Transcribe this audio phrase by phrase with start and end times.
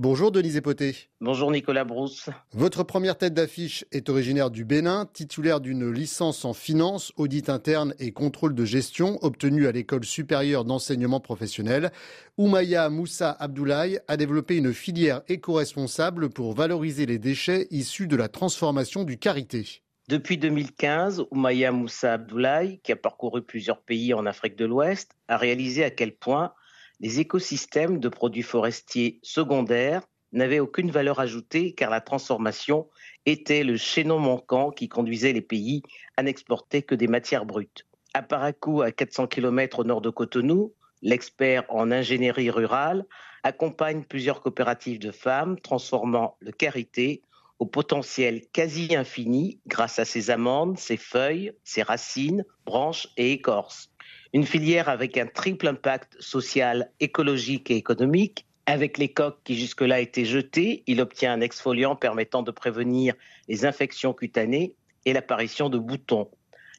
[0.00, 0.94] Bonjour Denise Epoté.
[1.20, 2.30] Bonjour Nicolas Brousse.
[2.52, 7.94] Votre première tête d'affiche est originaire du Bénin, titulaire d'une licence en finance, audit interne
[7.98, 11.90] et contrôle de gestion obtenue à l'école supérieure d'enseignement professionnel.
[12.36, 18.28] Oumaya Moussa Abdoulaye a développé une filière éco-responsable pour valoriser les déchets issus de la
[18.28, 19.82] transformation du karité.
[20.08, 25.36] Depuis 2015, Oumaya Moussa Abdoulaye, qui a parcouru plusieurs pays en Afrique de l'Ouest, a
[25.36, 26.52] réalisé à quel point
[27.00, 30.02] les écosystèmes de produits forestiers secondaires
[30.32, 32.88] n'avaient aucune valeur ajoutée car la transformation
[33.24, 35.82] était le chaînon manquant qui conduisait les pays
[36.16, 37.86] à n'exporter que des matières brutes.
[38.14, 43.06] À Parakou, à 400 km au nord de Cotonou, l'expert en ingénierie rurale
[43.42, 47.22] accompagne plusieurs coopératives de femmes transformant le karité
[47.58, 53.90] au potentiel quasi infini grâce à ses amandes, ses feuilles, ses racines, branches et écorces.
[54.34, 58.44] Une filière avec un triple impact social, écologique et économique.
[58.66, 63.14] Avec les coques qui jusque-là étaient jetées, il obtient un exfoliant permettant de prévenir
[63.48, 64.74] les infections cutanées
[65.06, 66.28] et l'apparition de boutons.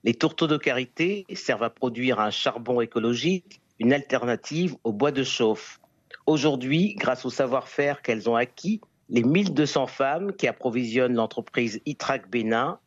[0.04, 5.24] Les tourteaux de karité servent à produire un charbon écologique, une alternative au bois de
[5.24, 5.80] chauffe.
[6.28, 12.80] Aujourd'hui, grâce au savoir-faire qu'elles ont acquis, les 1200 femmes qui approvisionnent l'entreprise Itrac Bénin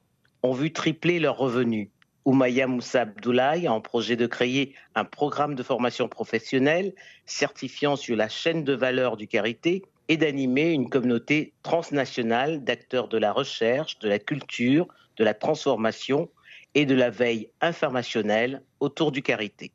[0.44, 1.89] ont vu tripler leurs revenus.
[2.25, 6.95] Oumaya Moussa Abdoulaye a en projet de créer un programme de formation professionnelle
[7.27, 13.19] certifiant sur la chaîne de valeur du Carité et d'animer une communauté transnationale d'acteurs de
[13.19, 16.31] la recherche, de la culture, de la transformation
[16.75, 19.73] et de la veille informationnelle autour du Carité.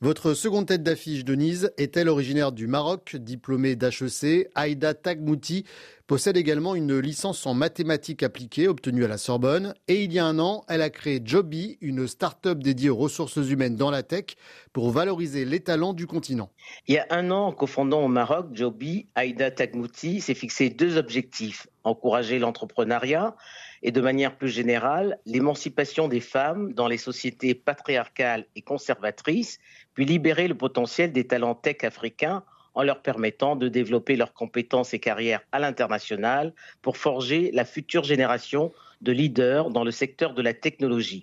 [0.00, 5.64] Votre seconde tête d'affiche, Denise, est-elle originaire du Maroc, diplômée d'HEC Aïda Tagmouti
[6.06, 9.74] possède également une licence en mathématiques appliquées obtenue à la Sorbonne.
[9.88, 13.38] Et il y a un an, elle a créé Joby, une start-up dédiée aux ressources
[13.38, 14.36] humaines dans la tech
[14.72, 16.52] pour valoriser les talents du continent.
[16.86, 20.96] Il y a un an, en cofondant au Maroc Joby, Aïda Tagmouti s'est fixé deux
[20.96, 21.66] objectifs.
[21.88, 23.34] Encourager l'entrepreneuriat
[23.82, 29.58] et de manière plus générale l'émancipation des femmes dans les sociétés patriarcales et conservatrices
[29.94, 32.44] puis libérer le potentiel des talents tech africains
[32.74, 38.04] en leur permettant de développer leurs compétences et carrières à l'international pour forger la future
[38.04, 41.22] génération de leaders dans le secteur de la technologie.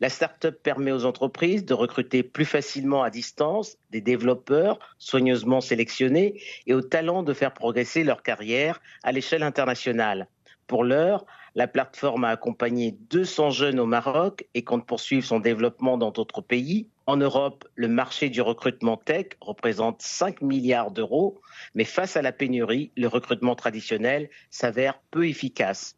[0.00, 6.40] La start-up permet aux entreprises de recruter plus facilement à distance des développeurs soigneusement sélectionnés
[6.66, 10.28] et aux talents de faire progresser leur carrière à l'échelle internationale.
[10.66, 15.98] Pour l'heure, la plateforme a accompagné 200 jeunes au Maroc et compte poursuivre son développement
[15.98, 16.88] dans d'autres pays.
[17.06, 21.40] En Europe, le marché du recrutement tech représente 5 milliards d'euros,
[21.74, 25.96] mais face à la pénurie, le recrutement traditionnel s'avère peu efficace.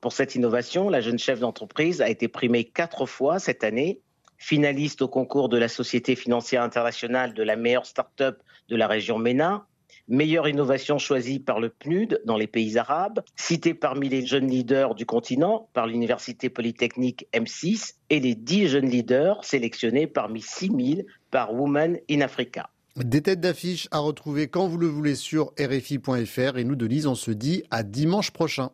[0.00, 4.00] Pour cette innovation, la jeune chef d'entreprise a été primée quatre fois cette année,
[4.38, 9.18] finaliste au concours de la Société financière internationale de la meilleure start-up de la région
[9.18, 9.66] MENA,
[10.08, 14.94] meilleure innovation choisie par le PNUD dans les pays arabes, citée parmi les jeunes leaders
[14.94, 21.54] du continent par l'Université Polytechnique M6 et les 10 jeunes leaders sélectionnés parmi 6000 par
[21.54, 22.68] Women in Africa.
[22.96, 27.14] Des têtes d'affiche à retrouver quand vous le voulez sur RFI.fr et nous, Denise, on
[27.14, 28.70] se dit à dimanche prochain.